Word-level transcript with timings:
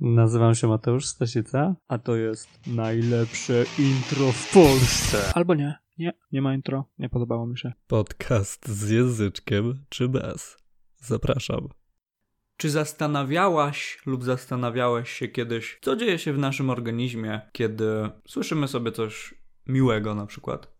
Nazywam 0.00 0.54
się 0.54 0.68
Mateusz 0.68 1.06
Stasica, 1.06 1.74
a 1.88 1.98
to 1.98 2.16
jest 2.16 2.48
najlepsze 2.66 3.64
intro 3.78 4.32
w 4.32 4.52
Polsce. 4.52 5.32
Albo 5.34 5.54
nie, 5.54 5.74
nie, 5.98 6.12
nie 6.32 6.42
ma 6.42 6.54
intro, 6.54 6.84
nie 6.98 7.08
podobało 7.08 7.46
mi 7.46 7.58
się. 7.58 7.72
Podcast 7.86 8.68
z 8.68 8.90
języczkiem 8.90 9.84
czy 9.88 10.08
bez? 10.08 10.56
Zapraszam. 10.96 11.68
Czy 12.56 12.70
zastanawiałaś 12.70 14.02
lub 14.06 14.24
zastanawiałeś 14.24 15.10
się 15.10 15.28
kiedyś, 15.28 15.78
co 15.82 15.96
dzieje 15.96 16.18
się 16.18 16.32
w 16.32 16.38
naszym 16.38 16.70
organizmie, 16.70 17.40
kiedy 17.52 18.10
słyszymy 18.28 18.68
sobie 18.68 18.92
coś 18.92 19.34
miłego 19.66 20.14
na 20.14 20.26
przykład? 20.26 20.78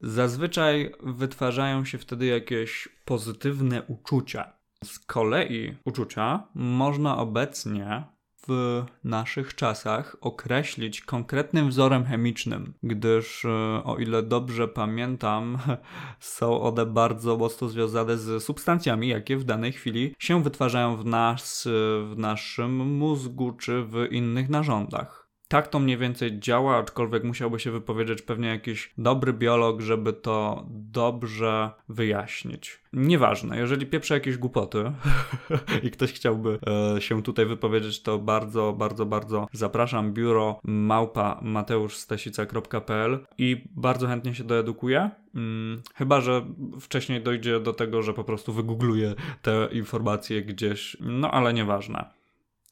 Zazwyczaj 0.00 0.92
wytwarzają 1.02 1.84
się 1.84 1.98
wtedy 1.98 2.26
jakieś 2.26 2.88
pozytywne 3.04 3.82
uczucia. 3.82 4.52
Z 4.84 4.98
kolei 4.98 5.76
uczucia 5.84 6.48
można 6.54 7.18
obecnie 7.18 8.11
w 8.48 8.82
naszych 9.04 9.54
czasach 9.54 10.16
określić 10.20 11.00
konkretnym 11.00 11.68
wzorem 11.68 12.04
chemicznym, 12.04 12.74
gdyż 12.82 13.44
e, 13.44 13.48
o 13.84 13.96
ile 13.98 14.22
dobrze 14.22 14.68
pamiętam, 14.68 15.58
są 16.20 16.60
one 16.60 16.86
bardzo 16.86 17.36
mocno 17.36 17.68
związane 17.68 18.18
z 18.18 18.44
substancjami, 18.44 19.08
jakie 19.08 19.36
w 19.36 19.44
danej 19.44 19.72
chwili 19.72 20.14
się 20.18 20.42
wytwarzają 20.42 20.96
w 20.96 21.04
nas, 21.04 21.68
w 22.10 22.14
naszym 22.16 22.76
mózgu 22.76 23.52
czy 23.52 23.82
w 23.82 24.06
innych 24.10 24.48
narządach 24.48 25.21
tak 25.52 25.68
to 25.68 25.78
mniej 25.78 25.98
więcej 25.98 26.40
działa, 26.40 26.76
aczkolwiek 26.76 27.24
musiałby 27.24 27.60
się 27.60 27.70
wypowiedzieć 27.70 28.22
pewnie 28.22 28.48
jakiś 28.48 28.92
dobry 28.98 29.32
biolog, 29.32 29.80
żeby 29.80 30.12
to 30.12 30.66
dobrze 30.68 31.70
wyjaśnić. 31.88 32.80
Nieważne, 32.92 33.58
jeżeli 33.58 33.86
pieprzę 33.86 34.14
jakieś 34.14 34.36
głupoty 34.36 34.92
i 35.82 35.90
ktoś 35.90 36.12
chciałby 36.12 36.58
e, 36.96 37.00
się 37.00 37.22
tutaj 37.22 37.46
wypowiedzieć, 37.46 38.02
to 38.02 38.18
bardzo, 38.18 38.72
bardzo, 38.72 39.06
bardzo 39.06 39.48
zapraszam 39.52 40.12
biuro 40.12 40.60
małpa 40.64 41.40
mateuszstasica.pl 41.42 43.26
i 43.38 43.64
bardzo 43.70 44.06
chętnie 44.06 44.34
się 44.34 44.44
doedukuję. 44.44 45.10
Hmm, 45.32 45.82
chyba, 45.94 46.20
że 46.20 46.42
wcześniej 46.80 47.22
dojdzie 47.22 47.60
do 47.60 47.72
tego, 47.72 48.02
że 48.02 48.14
po 48.14 48.24
prostu 48.24 48.52
wygoogluję 48.52 49.14
te 49.42 49.68
informacje 49.72 50.42
gdzieś, 50.42 50.96
no 51.00 51.30
ale 51.30 51.54
nieważne. 51.54 52.21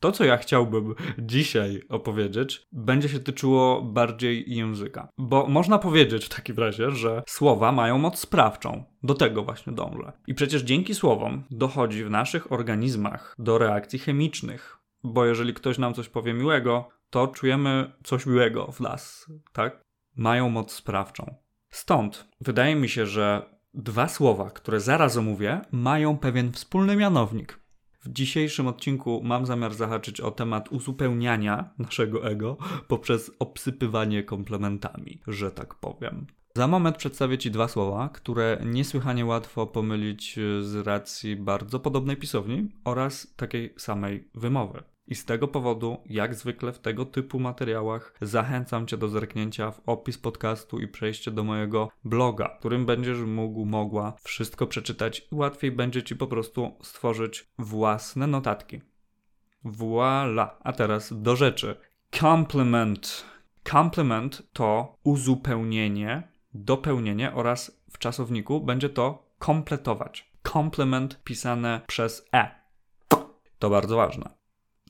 To, 0.00 0.12
co 0.12 0.24
ja 0.24 0.36
chciałbym 0.36 0.94
dzisiaj 1.18 1.82
opowiedzieć, 1.88 2.66
będzie 2.72 3.08
się 3.08 3.20
tyczyło 3.20 3.82
bardziej 3.82 4.54
języka. 4.54 5.08
Bo 5.18 5.46
można 5.46 5.78
powiedzieć 5.78 6.24
w 6.24 6.28
takim 6.28 6.56
razie, 6.56 6.90
że 6.90 7.22
słowa 7.26 7.72
mają 7.72 7.98
moc 7.98 8.18
sprawczą. 8.18 8.84
Do 9.02 9.14
tego 9.14 9.42
właśnie 9.42 9.72
dążę. 9.72 10.12
I 10.26 10.34
przecież 10.34 10.62
dzięki 10.62 10.94
słowom 10.94 11.44
dochodzi 11.50 12.04
w 12.04 12.10
naszych 12.10 12.52
organizmach 12.52 13.34
do 13.38 13.58
reakcji 13.58 13.98
chemicznych. 13.98 14.78
Bo 15.04 15.24
jeżeli 15.24 15.54
ktoś 15.54 15.78
nam 15.78 15.94
coś 15.94 16.08
powie 16.08 16.34
miłego, 16.34 16.88
to 17.10 17.26
czujemy 17.26 17.92
coś 18.04 18.26
miłego 18.26 18.72
w 18.72 18.80
nas, 18.80 19.26
tak? 19.52 19.84
Mają 20.16 20.50
moc 20.50 20.72
sprawczą. 20.72 21.34
Stąd 21.70 22.28
wydaje 22.40 22.76
mi 22.76 22.88
się, 22.88 23.06
że 23.06 23.42
dwa 23.74 24.08
słowa, 24.08 24.50
które 24.50 24.80
zaraz 24.80 25.16
omówię, 25.16 25.60
mają 25.72 26.18
pewien 26.18 26.52
wspólny 26.52 26.96
mianownik. 26.96 27.59
W 28.00 28.12
dzisiejszym 28.12 28.66
odcinku 28.66 29.20
mam 29.24 29.46
zamiar 29.46 29.74
zahaczyć 29.74 30.20
o 30.20 30.30
temat 30.30 30.72
uzupełniania 30.72 31.70
naszego 31.78 32.30
ego 32.30 32.56
poprzez 32.88 33.30
obsypywanie 33.38 34.22
komplementami, 34.22 35.20
że 35.26 35.50
tak 35.50 35.74
powiem. 35.74 36.26
Za 36.54 36.68
moment 36.68 36.96
przedstawię 36.96 37.38
Ci 37.38 37.50
dwa 37.50 37.68
słowa, 37.68 38.08
które 38.08 38.62
niesłychanie 38.64 39.26
łatwo 39.26 39.66
pomylić 39.66 40.38
z 40.60 40.86
racji 40.86 41.36
bardzo 41.36 41.80
podobnej 41.80 42.16
pisowni 42.16 42.68
oraz 42.84 43.34
takiej 43.36 43.74
samej 43.76 44.28
wymowy. 44.34 44.82
I 45.06 45.14
z 45.14 45.24
tego 45.24 45.48
powodu, 45.48 45.96
jak 46.06 46.34
zwykle 46.34 46.72
w 46.72 46.78
tego 46.78 47.04
typu 47.04 47.40
materiałach, 47.40 48.14
zachęcam 48.20 48.86
Cię 48.86 48.96
do 48.96 49.08
zerknięcia 49.08 49.70
w 49.70 49.80
opis 49.86 50.18
podcastu 50.18 50.78
i 50.78 50.88
przejście 50.88 51.30
do 51.30 51.44
mojego 51.44 51.88
bloga, 52.04 52.48
którym 52.58 52.86
będziesz 52.86 53.18
mógł, 53.18 53.64
mogła 53.64 54.16
wszystko 54.22 54.66
przeczytać 54.66 55.28
i 55.32 55.34
łatwiej 55.34 55.72
będzie 55.72 56.02
Ci 56.02 56.16
po 56.16 56.26
prostu 56.26 56.78
stworzyć 56.82 57.48
własne 57.58 58.26
notatki. 58.26 58.80
Voila! 59.64 60.58
A 60.60 60.72
teraz 60.72 61.22
do 61.22 61.36
rzeczy. 61.36 61.76
Compliment. 62.20 63.24
Compliment 63.64 64.42
to 64.52 64.96
uzupełnienie, 65.04 66.28
dopełnienie 66.54 67.34
oraz 67.34 67.82
w 67.90 67.98
czasowniku 67.98 68.60
będzie 68.60 68.88
to 68.88 69.26
kompletować. 69.38 70.30
Complement 70.52 71.22
pisane 71.24 71.80
przez 71.86 72.28
e. 72.32 72.50
To 73.58 73.70
bardzo 73.70 73.96
ważne. 73.96 74.30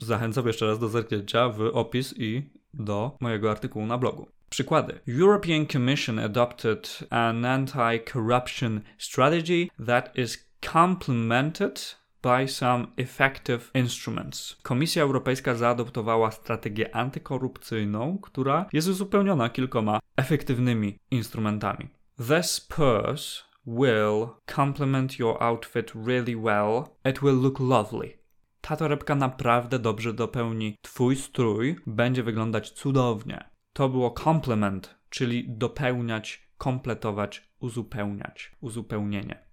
Zachęcam 0.01 0.47
jeszcze 0.47 0.67
raz 0.67 0.79
do 0.79 0.89
zerknięcia 0.89 1.49
w 1.49 1.61
opis 1.61 2.15
i 2.19 2.51
do 2.75 3.17
mojego 3.21 3.51
artykułu 3.51 3.87
na 3.87 3.99
blogu. 3.99 4.27
Przykłady. 4.51 5.01
European 5.09 5.67
Commission 5.67 6.19
adopted 6.19 6.99
an 7.11 7.45
anti-corruption 7.45 8.81
strategy 8.99 9.69
that 9.87 10.19
is 10.19 10.51
complemented 10.73 12.01
by 12.23 12.49
some 12.49 12.87
effective 12.97 13.71
instruments. 13.75 14.57
Komisja 14.63 15.03
Europejska 15.03 15.55
zaadoptowała 15.55 16.31
strategię 16.31 16.97
antykorupcyjną, 16.97 18.19
która 18.19 18.67
jest 18.73 18.89
uzupełniona 18.89 19.49
kilkoma 19.49 20.01
efektywnymi 20.21 20.99
instrumentami. 21.11 21.89
This 22.17 22.61
purse 22.61 23.43
will 23.67 24.29
complement 24.55 25.19
your 25.19 25.43
outfit 25.43 25.93
really 26.07 26.37
well. 26.37 26.85
It 27.05 27.23
will 27.23 27.41
look 27.43 27.61
lovely 27.61 28.21
ta 28.61 28.77
torebka 28.77 29.15
naprawdę 29.15 29.79
dobrze 29.79 30.13
dopełni 30.13 30.77
Twój 30.83 31.17
strój, 31.17 31.77
będzie 31.87 32.23
wyglądać 32.23 32.71
cudownie. 32.71 33.51
To 33.73 33.89
było 33.89 34.11
komplement, 34.11 34.99
czyli 35.11 35.45
dopełniać, 35.49 36.51
kompletować, 36.59 37.51
uzupełniać, 37.61 38.57
uzupełnienie. 38.61 39.45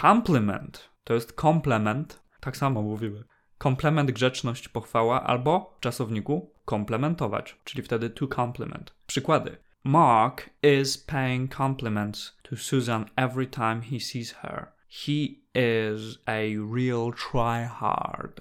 Compliment 0.00 0.90
to 1.04 1.14
jest 1.14 1.32
komplement, 1.32 2.22
tak 2.40 2.56
samo 2.56 2.82
mówimy. 2.82 3.24
Komplement, 3.58 4.10
grzeczność, 4.10 4.68
pochwała 4.68 5.22
albo 5.22 5.74
w 5.76 5.80
czasowniku 5.80 6.51
komplementować, 6.64 7.56
czyli 7.64 7.82
wtedy 7.82 8.10
to 8.10 8.26
compliment. 8.26 8.94
Przykłady. 9.06 9.56
Mark 9.84 10.50
is 10.62 10.98
paying 10.98 11.56
compliments 11.56 12.38
to 12.42 12.56
Susan 12.56 13.04
every 13.16 13.46
time 13.46 13.80
he 13.90 14.00
sees 14.00 14.32
her. 14.32 14.66
He 14.88 15.42
is 15.54 16.18
a 16.26 16.40
real 16.74 17.12
tryhard. 17.12 18.40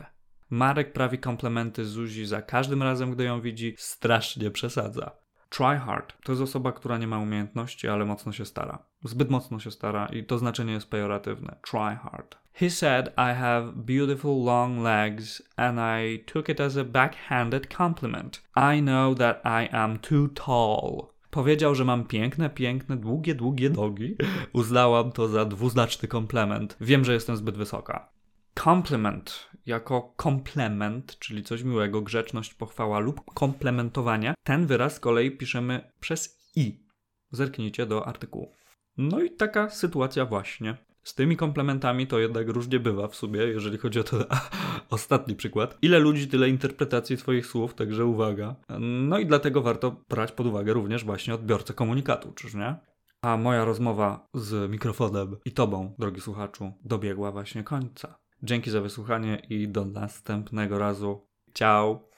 Marek 0.50 0.94
prawi 0.94 1.18
komplementy 1.18 1.86
Zuzi 1.86 2.26
za 2.26 2.42
każdym 2.42 2.84
razem, 2.84 3.12
gdy 3.12 3.24
ją 3.24 3.42
widzi, 3.42 3.76
strasznie 3.78 4.52
przesadza. 4.52 5.12
Tryhard 5.52 6.14
to 6.24 6.32
jest 6.32 6.42
osoba, 6.42 6.72
która 6.72 6.98
nie 6.98 7.08
ma 7.08 7.20
umiejętności, 7.20 7.88
ale 7.88 8.06
mocno 8.06 8.32
się 8.32 8.46
stara. 8.46 8.86
Zbyt 9.04 9.30
mocno 9.30 9.60
się 9.60 9.72
stara 9.72 10.06
i 10.06 10.24
to 10.24 10.38
znaczenie 10.38 10.74
jest 10.74 10.90
pejoratywne. 10.90 11.56
Tryhard. 11.72 12.38
He 12.54 12.70
said 12.70 13.08
I 13.08 13.36
have 13.36 13.72
beautiful 13.76 14.44
long 14.44 14.84
legs 14.84 15.42
and 15.56 15.80
I 15.80 16.24
took 16.26 16.50
it 16.50 16.62
as 16.62 16.78
a 16.78 16.84
backhanded 16.84 17.74
compliment. 17.78 18.44
I 18.56 18.82
know 18.82 19.18
that 19.18 19.42
I 19.46 19.76
am 19.76 20.00
too 20.00 20.28
tall. 20.28 21.12
Powiedział, 21.30 21.76
że 21.76 21.86
mam 21.86 22.04
piękne, 22.04 22.50
piękne, 22.50 22.98
długie, 22.98 23.36
długie 23.36 23.70
nogi. 23.70 24.16
Uznałam 24.54 25.12
to 25.12 25.28
za 25.28 25.46
dwuznaczny 25.46 26.08
komplement. 26.08 26.78
Wiem, 26.82 27.06
że 27.06 27.14
jestem 27.14 27.38
zbyt 27.38 27.58
wysoka. 27.58 28.10
Compliment 28.64 29.50
jako 29.72 30.14
komplement, 30.16 31.20
czyli 31.20 31.44
coś 31.44 31.64
miłego, 31.64 32.02
grzeczność, 32.02 32.54
pochwała 32.54 33.00
lub 33.00 33.22
komplementowania, 33.34 34.34
ten 34.44 34.68
wyraz 34.68 34.96
z 34.96 35.00
kolei 35.00 35.32
piszemy 35.32 35.92
przez 36.00 36.52
i. 36.56 36.86
Zerknijcie 37.32 37.86
do 37.86 38.08
artykułu. 38.08 38.52
No 38.98 39.22
i 39.22 39.32
taka 39.32 39.70
sytuacja 39.70 40.26
właśnie. 40.26 40.78
Z 41.04 41.16
tymi 41.16 41.38
komplementami 41.38 42.08
to 42.08 42.20
jednak 42.20 42.48
różnie 42.48 42.80
bywa 42.80 43.08
w 43.08 43.16
sumie, 43.16 43.40
jeżeli 43.40 43.78
chodzi 43.78 44.00
o 44.00 44.04
ten 44.04 44.24
ostatni 44.90 45.36
przykład. 45.36 45.78
Ile 45.82 46.00
ludzi, 46.00 46.28
tyle 46.28 46.50
interpretacji 46.50 47.18
Twoich 47.18 47.46
słów, 47.46 47.74
także 47.74 48.06
uwaga. 48.06 48.56
No 48.80 49.20
i 49.20 49.26
dlatego 49.26 49.62
warto 49.62 49.96
brać 50.10 50.32
pod 50.32 50.48
uwagę 50.48 50.74
również 50.74 51.06
właśnie 51.06 51.36
odbiorcę 51.36 51.74
komunikatu, 51.74 52.32
czyż 52.34 52.54
nie? 52.54 52.76
A 53.22 53.38
moja 53.38 53.66
rozmowa 53.66 54.28
z 54.34 54.72
mikrofonem 54.72 55.36
i 55.46 55.52
Tobą, 55.52 55.96
drogi 56.00 56.22
słuchaczu, 56.22 56.72
dobiegła 56.84 57.32
właśnie 57.32 57.64
końca. 57.64 58.20
Dzięki 58.44 58.72
za 58.72 58.82
wysłuchanie 58.82 59.42
i 59.50 59.68
do 59.68 59.86
następnego 59.86 60.80
razu. 60.80 61.28
Ciao! 61.54 62.11